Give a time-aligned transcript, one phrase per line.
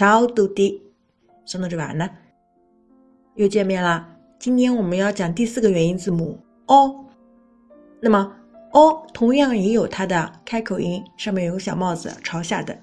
[0.00, 0.80] 超嘟的，
[1.44, 2.08] 送到这完了，
[3.34, 4.08] 又见面啦。
[4.38, 6.38] 今天我们要讲第四个元音字母
[6.68, 7.04] o。
[8.00, 8.34] 那么
[8.70, 12.74] o 同样也有它的开口音，上面有个小帽子朝下的，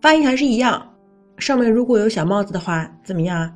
[0.00, 0.90] 发音还是一样。
[1.36, 3.54] 上面如果有小帽子的话，怎么样？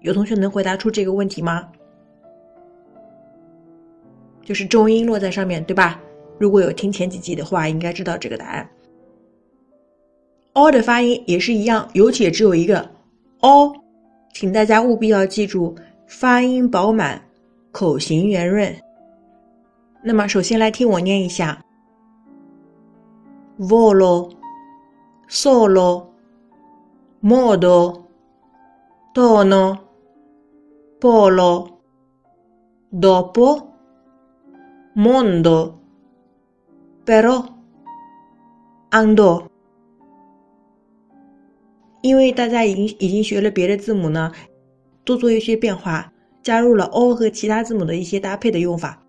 [0.00, 1.68] 有同学能回答出这个问题吗？
[4.42, 6.00] 就是重音落在上面对吧？
[6.38, 8.66] 如果有听前几集的话，应该知道这个答案。
[10.52, 12.90] O 的发音也是一样，有且只有一个
[13.40, 13.72] o，
[14.32, 15.74] 请大家务必要记住，
[16.06, 17.22] 发音饱满，
[17.70, 18.74] 口型圆润。
[20.02, 21.62] 那么首先来听我念一下
[23.58, 24.30] ：volo,
[25.28, 26.06] solo,
[27.22, 28.06] modo,
[29.14, 29.78] tono,
[30.98, 31.68] polo,
[32.90, 33.68] dopo,
[34.94, 35.74] mondo,
[37.04, 37.44] però,
[38.90, 39.49] ando。
[42.02, 44.32] 因为大家已经已经学了别的字母呢，
[45.04, 49.02] 多做一些变化，加入了 o 和其他字母的一些搭配的用法。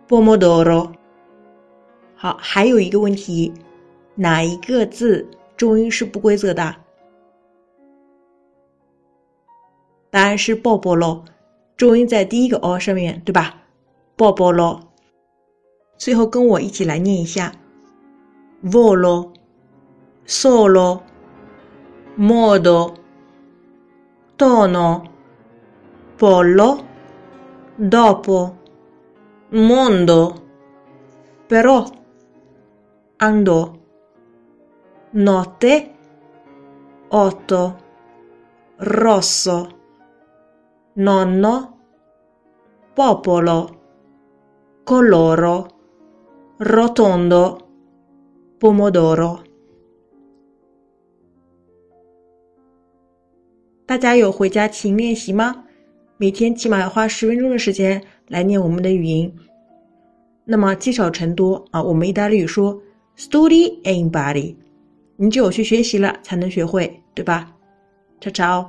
[0.08, 0.94] pomodoro。
[2.16, 3.54] 好，还有一个问题，
[4.16, 6.74] 哪一个字重音是不规则的？
[10.10, 11.26] 答案是 popolo，
[11.76, 13.62] 重音在第一个 o 上面对吧
[14.16, 14.80] ？popolo。
[15.98, 17.52] 最后跟我一起来念一下
[18.64, 19.34] ：volo,
[20.26, 21.02] solo,
[22.18, 22.94] modo。
[24.36, 25.04] Tono,
[26.18, 26.86] pollo,
[27.76, 28.58] dopo,
[29.50, 30.44] mondo,
[31.48, 31.86] però,
[33.18, 33.72] andò,
[35.12, 35.96] notte,
[37.08, 37.78] otto,
[38.78, 39.80] rosso,
[40.94, 41.80] nonno,
[42.94, 43.82] popolo,
[44.84, 45.68] coloro,
[46.58, 47.68] rotondo,
[48.58, 49.55] pomodoro.
[53.88, 55.64] 大家有回家勤练习吗？
[56.18, 59.32] 每天起码要花十分钟的时间来念我们的语音。
[60.44, 62.82] 那么积少成多啊，我们意大利语说
[63.16, 64.56] “study anybody”，
[65.18, 67.52] 你只有去学习了才能学会，对吧？
[68.20, 68.68] 查查哦。